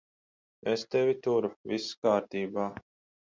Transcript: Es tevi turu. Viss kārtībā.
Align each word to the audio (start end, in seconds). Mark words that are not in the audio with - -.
Es 0.71 0.85
tevi 0.95 1.13
turu. 1.27 1.51
Viss 1.73 1.91
kārtībā. 2.07 2.65